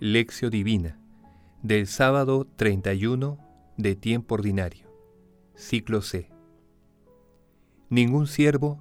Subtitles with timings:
[0.00, 0.96] Lección Divina
[1.64, 3.36] del sábado 31
[3.76, 4.86] de tiempo ordinario,
[5.56, 6.30] ciclo C.
[7.88, 8.80] Ningún siervo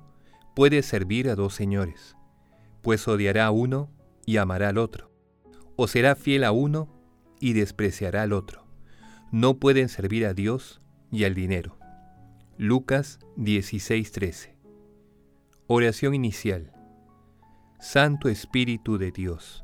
[0.55, 2.15] puede servir a dos señores,
[2.83, 3.89] pues odiará a uno
[4.27, 5.11] y amará al otro,
[5.75, 6.87] o será fiel a uno
[7.39, 8.67] y despreciará al otro.
[9.31, 11.79] No pueden servir a Dios y al dinero.
[12.59, 14.55] Lucas 16:13.
[15.65, 16.73] Oración inicial.
[17.79, 19.63] Santo Espíritu de Dios,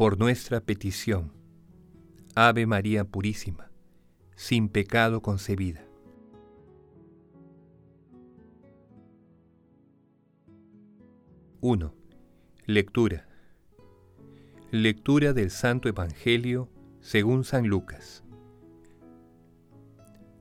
[0.00, 1.30] por nuestra petición.
[2.34, 3.70] Ave María Purísima,
[4.34, 5.84] sin pecado concebida.
[11.60, 11.92] ¡1!
[12.64, 13.28] Lectura.
[14.70, 16.70] Lectura del Santo Evangelio
[17.02, 18.24] según San Lucas.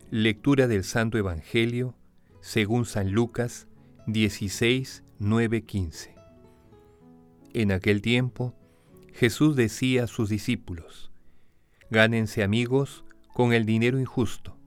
[0.09, 1.97] Lectura del Santo Evangelio
[2.39, 3.67] según San Lucas
[4.07, 6.15] 16, 9, 15.
[7.51, 8.55] En aquel tiempo,
[9.13, 11.11] Jesús decía a sus discípulos,
[11.89, 14.57] Gánense amigos con el dinero injusto,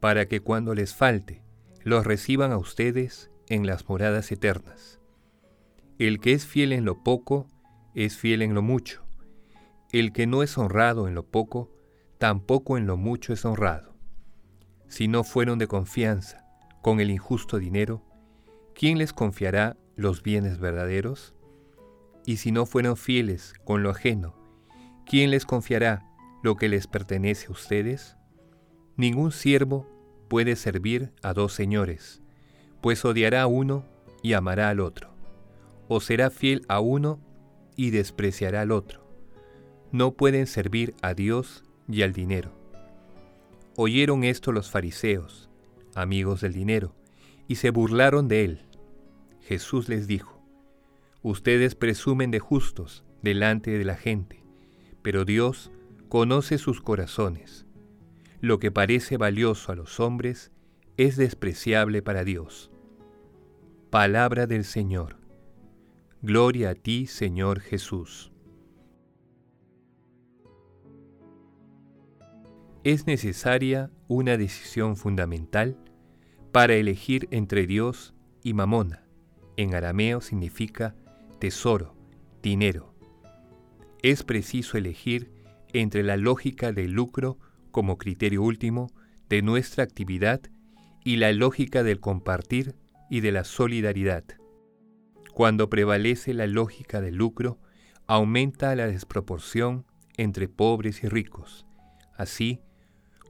[0.00, 1.42] para que cuando les falte,
[1.84, 5.00] los reciban a ustedes en las moradas eternas.
[5.98, 7.46] El que es fiel en lo poco,
[7.94, 9.04] es fiel en lo mucho.
[9.92, 11.70] El que no es honrado en lo poco,
[12.18, 13.94] tampoco en lo mucho es honrado.
[14.88, 16.44] Si no fueron de confianza
[16.82, 18.02] con el injusto dinero,
[18.74, 21.34] ¿quién les confiará los bienes verdaderos?
[22.24, 24.34] Y si no fueron fieles con lo ajeno,
[25.06, 26.06] ¿quién les confiará
[26.42, 28.16] lo que les pertenece a ustedes?
[28.96, 29.88] Ningún siervo
[30.28, 32.22] puede servir a dos señores,
[32.80, 33.84] pues odiará a uno
[34.22, 35.14] y amará al otro,
[35.88, 37.20] o será fiel a uno
[37.76, 39.02] y despreciará al otro.
[39.90, 42.52] No pueden servir a Dios y al dinero.
[43.76, 45.50] Oyeron esto los fariseos,
[45.94, 46.94] amigos del dinero,
[47.48, 48.66] y se burlaron de él.
[49.40, 50.41] Jesús les dijo,
[51.22, 54.42] Ustedes presumen de justos delante de la gente,
[55.02, 55.70] pero Dios
[56.08, 57.64] conoce sus corazones.
[58.40, 60.50] Lo que parece valioso a los hombres
[60.96, 62.72] es despreciable para Dios.
[63.90, 65.16] Palabra del Señor.
[66.22, 68.32] Gloria a ti, Señor Jesús.
[72.82, 75.76] Es necesaria una decisión fundamental
[76.50, 78.12] para elegir entre Dios
[78.42, 79.04] y Mamona.
[79.56, 80.96] En arameo significa
[81.42, 81.96] tesoro,
[82.40, 82.94] dinero.
[84.00, 85.32] Es preciso elegir
[85.72, 87.36] entre la lógica del lucro
[87.72, 88.92] como criterio último
[89.28, 90.40] de nuestra actividad
[91.04, 92.76] y la lógica del compartir
[93.10, 94.22] y de la solidaridad.
[95.34, 97.58] Cuando prevalece la lógica del lucro,
[98.06, 99.84] aumenta la desproporción
[100.16, 101.66] entre pobres y ricos,
[102.16, 102.60] así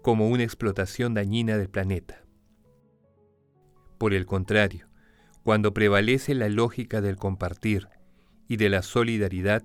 [0.02, 2.26] como una explotación dañina del planeta.
[3.96, 4.90] Por el contrario,
[5.42, 7.88] cuando prevalece la lógica del compartir
[8.52, 9.62] y de la solidaridad,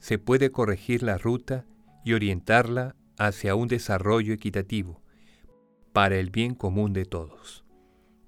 [0.00, 1.66] se puede corregir la ruta
[2.04, 5.00] y orientarla hacia un desarrollo equitativo
[5.92, 7.64] para el bien común de todos.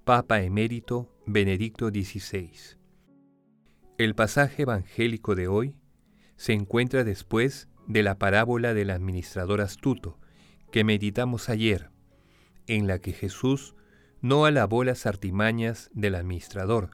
[0.05, 2.53] Papa Emérito Benedicto XVI.
[3.99, 5.75] El pasaje evangélico de hoy
[6.37, 10.21] se encuentra después de la parábola del administrador astuto
[10.71, 11.91] que meditamos ayer,
[12.69, 13.75] en la que Jesús
[14.21, 16.91] no alabó las artimañas del administrador,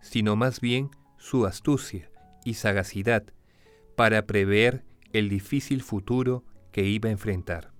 [0.00, 0.88] sino más bien
[1.20, 2.10] su astucia
[2.44, 3.22] y sagacidad
[3.94, 7.72] para prever el difícil futuro que iba a enfrentar.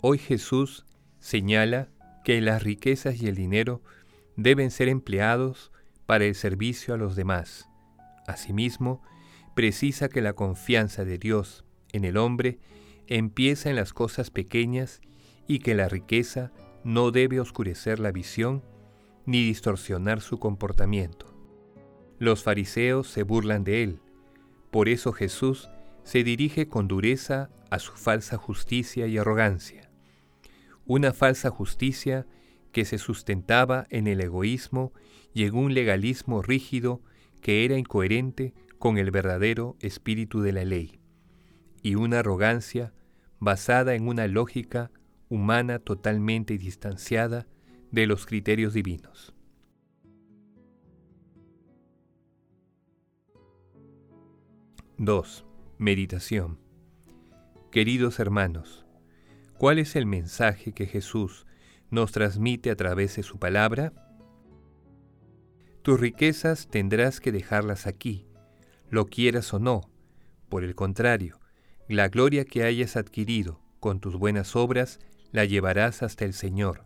[0.00, 0.86] Hoy Jesús
[1.20, 1.90] señala
[2.24, 3.82] que las riquezas y el dinero
[4.36, 5.70] deben ser empleados
[6.06, 7.68] para el servicio a los demás.
[8.26, 9.02] Asimismo,
[9.54, 12.58] precisa que la confianza de Dios en el hombre
[13.08, 15.02] empieza en las cosas pequeñas
[15.46, 16.50] y que la riqueza
[16.82, 18.62] no debe oscurecer la visión
[19.26, 21.27] ni distorsionar su comportamiento.
[22.18, 24.00] Los fariseos se burlan de él.
[24.70, 25.68] Por eso Jesús
[26.02, 29.90] se dirige con dureza a su falsa justicia y arrogancia.
[30.84, 32.26] Una falsa justicia
[32.72, 34.92] que se sustentaba en el egoísmo
[35.32, 37.02] y en un legalismo rígido
[37.40, 41.00] que era incoherente con el verdadero espíritu de la ley,
[41.82, 42.92] y una arrogancia
[43.38, 44.90] basada en una lógica
[45.28, 47.46] humana totalmente distanciada
[47.90, 49.34] de los criterios divinos.
[55.00, 55.44] 2.
[55.78, 56.58] Meditación.
[57.70, 58.84] Queridos hermanos,
[59.56, 61.46] ¿cuál es el mensaje que Jesús
[61.88, 63.92] nos transmite a través de su palabra?
[65.82, 68.26] Tus riquezas tendrás que dejarlas aquí,
[68.90, 69.88] lo quieras o no.
[70.48, 71.38] Por el contrario,
[71.86, 74.98] la gloria que hayas adquirido con tus buenas obras
[75.30, 76.82] la llevarás hasta el Señor.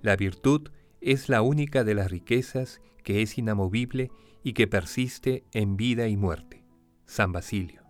[0.00, 0.70] La virtud
[1.02, 4.10] es la única de las riquezas que es inamovible
[4.42, 6.63] y que persiste en vida y muerte.
[7.06, 7.82] San Basilio.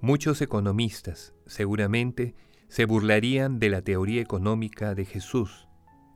[0.00, 2.34] Muchos economistas, seguramente,
[2.68, 5.68] se burlarían de la teoría económica de Jesús.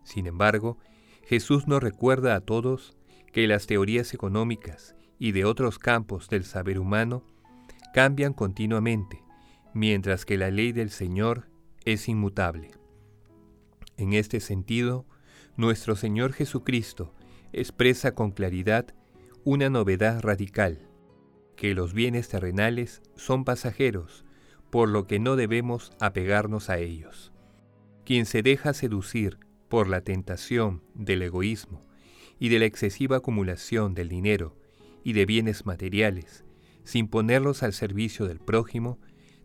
[0.05, 0.79] Sin embargo,
[1.25, 2.97] Jesús nos recuerda a todos
[3.33, 7.23] que las teorías económicas y de otros campos del saber humano
[7.93, 9.23] cambian continuamente,
[9.75, 11.49] mientras que la ley del Señor
[11.85, 12.71] es inmutable.
[13.97, 15.07] En este sentido,
[15.57, 17.15] nuestro Señor Jesucristo
[17.53, 18.95] expresa con claridad
[19.45, 20.88] una novedad radical,
[21.59, 24.25] que los bienes terrenales son pasajeros,
[24.71, 27.33] por lo que no debemos apegarnos a ellos.
[28.05, 29.39] Quien se deja seducir
[29.69, 31.85] por la tentación del egoísmo
[32.39, 34.57] y de la excesiva acumulación del dinero
[35.03, 36.45] y de bienes materiales,
[36.85, 39.01] sin ponerlos al servicio del prójimo,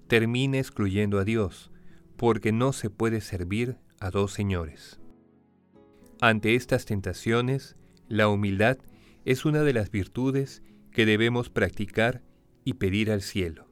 [0.07, 1.71] termina excluyendo a Dios,
[2.15, 5.00] porque no se puede servir a dos señores.
[6.21, 7.75] Ante estas tentaciones,
[8.07, 8.77] la humildad
[9.25, 10.62] es una de las virtudes
[10.94, 12.22] que debemos practicar
[12.63, 13.68] y pedir al cielo.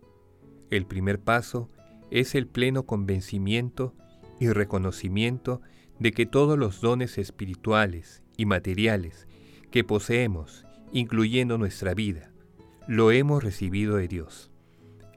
[0.69, 1.69] El primer paso
[2.09, 3.95] es el pleno convencimiento
[4.39, 5.61] y reconocimiento
[5.99, 9.27] de que todos los dones espirituales y materiales
[9.69, 12.31] que poseemos, incluyendo nuestra vida,
[12.87, 14.51] lo hemos recibido de Dios.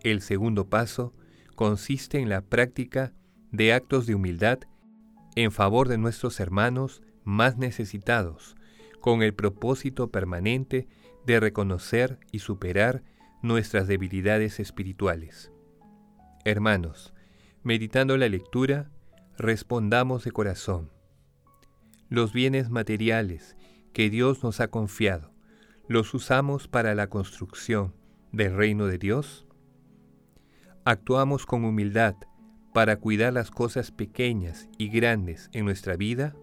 [0.02, 1.14] El segundo paso
[1.54, 3.12] consiste en la práctica
[3.50, 4.58] de actos de humildad
[5.36, 8.56] en favor de nuestros hermanos más necesitados,
[9.00, 10.86] con el propósito permanente
[11.26, 13.02] de reconocer y superar
[13.42, 15.52] nuestras debilidades espirituales.
[16.44, 17.14] Hermanos,
[17.62, 18.90] meditando la lectura,
[19.36, 20.90] respondamos de corazón.
[22.08, 23.56] Los bienes materiales
[23.92, 25.32] que Dios nos ha confiado,
[25.88, 27.94] ¿los usamos para la construcción
[28.32, 29.46] del reino de Dios?
[30.84, 32.14] ¿Actuamos con humildad
[32.74, 36.34] para cuidar las cosas pequeñas y grandes en nuestra vida?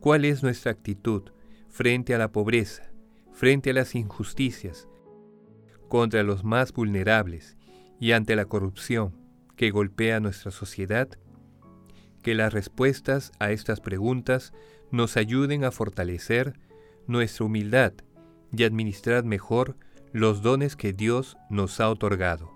[0.00, 1.30] ¿Cuál es nuestra actitud
[1.68, 2.89] frente a la pobreza,
[3.40, 4.86] frente a las injusticias,
[5.88, 7.56] contra los más vulnerables
[7.98, 9.16] y ante la corrupción
[9.56, 11.08] que golpea nuestra sociedad?
[12.22, 14.52] Que las respuestas a estas preguntas
[14.90, 16.60] nos ayuden a fortalecer
[17.06, 17.94] nuestra humildad
[18.52, 19.78] y administrar mejor
[20.12, 22.52] los dones que Dios nos ha otorgado,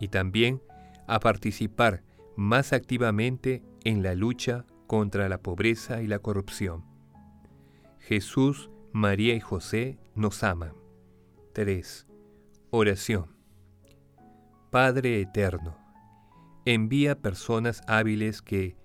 [0.00, 0.60] y también
[1.06, 2.02] a participar
[2.34, 6.84] más activamente en la lucha contra la pobreza y la corrupción.
[8.00, 10.72] Jesús, María y José nos aman.
[11.54, 12.06] 3.
[12.70, 13.34] Oración.
[14.70, 15.78] Padre Eterno,
[16.66, 18.76] envía personas hábiles que,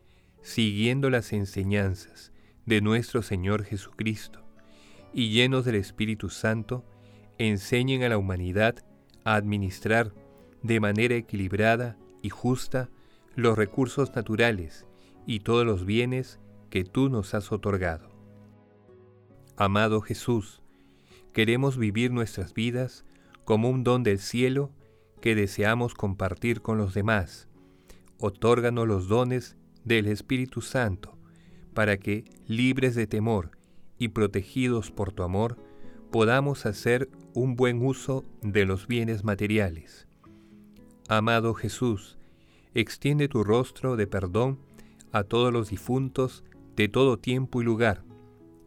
[0.42, 2.32] siguiendo las enseñanzas
[2.66, 4.46] de nuestro Señor Jesucristo
[5.14, 6.86] y llenos del Espíritu Santo,
[7.38, 8.76] enseñen a la humanidad
[9.26, 10.14] a administrar
[10.62, 12.90] de manera equilibrada y justa
[13.36, 14.88] los recursos naturales
[15.28, 18.10] y todos los bienes que tú nos has otorgado.
[19.58, 20.63] Amado Jesús,
[21.34, 23.06] queremos vivir nuestras vidas
[23.44, 24.72] como un don del cielo
[25.20, 27.48] que deseamos compartir con los demás.
[28.20, 31.18] Otórganos los dones del Espíritu Santo,
[31.74, 33.52] para que, libres de temor
[33.98, 35.58] y protegidos por tu amor,
[36.12, 40.08] podamos hacer un buen uso de los bienes materiales.
[41.10, 42.18] Amado Jesús,
[42.76, 44.60] extiende tu rostro de perdón
[45.12, 46.44] a todos los difuntos
[46.76, 48.04] de todo tiempo y lugar,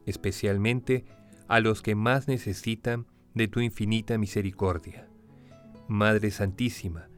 [0.06, 1.04] especialmente
[1.48, 5.08] a los que más necesitan de tu infinita misericordia.
[5.88, 7.08] Madre Santísima,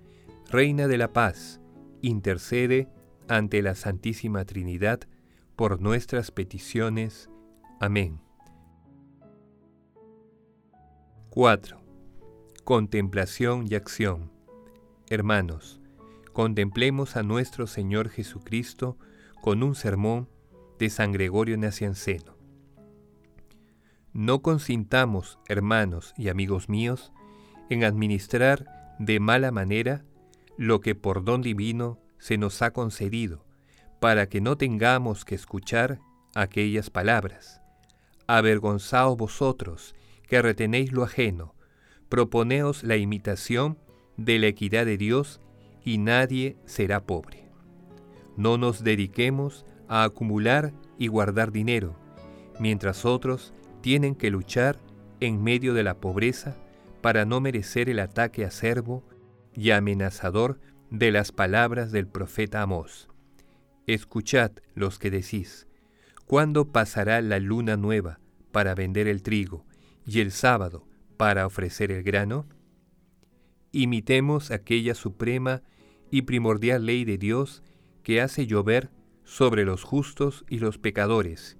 [0.50, 1.60] Reina de la Paz,
[2.02, 2.88] intercede
[3.28, 5.00] ante la Santísima Trinidad
[5.56, 7.28] por nuestras peticiones.
[7.80, 8.20] Amén.
[11.30, 11.80] 4.
[12.64, 14.32] Contemplación y acción.
[15.08, 15.80] Hermanos,
[16.32, 18.98] contemplemos a nuestro Señor Jesucristo
[19.40, 20.28] con un sermón
[20.78, 22.37] de San Gregorio Nacianceno.
[24.12, 27.12] No consintamos, hermanos y amigos míos,
[27.68, 28.66] en administrar
[28.98, 30.04] de mala manera
[30.56, 33.44] lo que por don divino se nos ha concedido,
[34.00, 36.00] para que no tengamos que escuchar
[36.34, 37.60] aquellas palabras.
[38.26, 39.94] Avergonzaos vosotros,
[40.26, 41.54] que retenéis lo ajeno,
[42.08, 43.78] proponeos la imitación
[44.16, 45.40] de la equidad de Dios,
[45.84, 47.48] y nadie será pobre.
[48.36, 51.96] No nos dediquemos a acumular y guardar dinero,
[52.58, 54.78] mientras otros tienen que luchar
[55.20, 56.56] en medio de la pobreza
[57.00, 59.04] para no merecer el ataque acerbo
[59.54, 63.08] y amenazador de las palabras del profeta Amós.
[63.86, 65.66] Escuchad los que decís,
[66.26, 68.20] ¿cuándo pasará la luna nueva
[68.52, 69.64] para vender el trigo
[70.04, 72.46] y el sábado para ofrecer el grano?
[73.72, 75.62] Imitemos aquella suprema
[76.10, 77.62] y primordial ley de Dios
[78.02, 78.90] que hace llover
[79.24, 81.57] sobre los justos y los pecadores,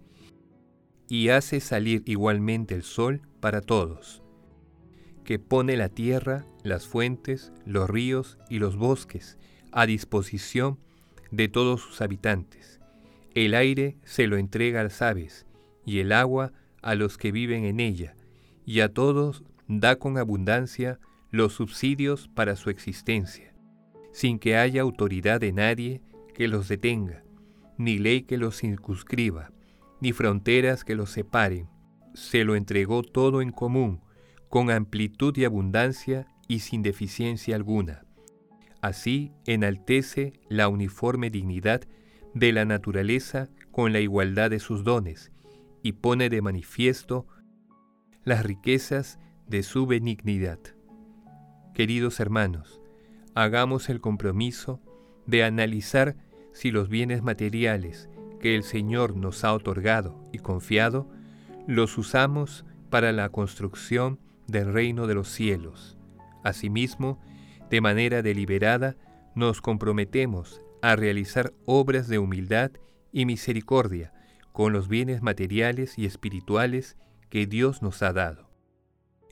[1.09, 4.23] y hace salir igualmente el sol para todos,
[5.25, 9.39] que pone la tierra, las fuentes, los ríos y los bosques
[9.73, 10.79] a disposición
[11.31, 12.81] de todos sus habitantes.
[13.35, 15.47] El aire se lo entrega a las aves,
[15.85, 18.15] y el agua a los que viven en ella,
[18.67, 20.99] y a todos da con abundancia
[21.31, 23.55] los subsidios para su existencia,
[24.13, 26.03] sin que haya autoridad de nadie
[26.35, 27.23] que los detenga,
[27.77, 29.53] ni ley que los circunscriba,
[30.01, 31.69] ni fronteras que los separen.
[32.15, 34.01] Se lo entregó todo en común,
[34.49, 38.05] con amplitud y abundancia y sin deficiencia alguna.
[38.81, 41.83] Así enaltece la uniforme dignidad
[42.35, 45.33] de la naturaleza con la igualdad de sus dones,
[45.83, 47.27] y pone de manifiesto
[48.25, 50.59] las riquezas de su benignidad.
[51.75, 52.81] Queridos hermanos,
[53.35, 54.81] hagamos el compromiso
[55.27, 56.17] de analizar
[56.53, 61.09] si los bienes materiales que el Señor nos ha otorgado y confiado,
[61.67, 65.97] los usamos para la construcción del reino de los cielos.
[66.43, 67.21] Asimismo,
[67.71, 68.97] de manera deliberada,
[69.35, 72.71] nos comprometemos a realizar obras de humildad
[73.13, 74.13] y misericordia
[74.53, 76.97] con los bienes materiales y espirituales
[77.29, 78.51] que Dios nos ha dado.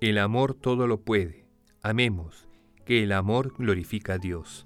[0.00, 1.46] El amor todo lo puede.
[1.82, 2.48] Amemos,
[2.84, 4.65] que el amor glorifica a Dios.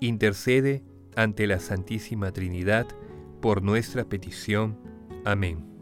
[0.00, 0.82] intercede
[1.16, 2.86] ante la Santísima Trinidad
[3.40, 4.78] por nuestra petición.
[5.24, 5.73] Amén.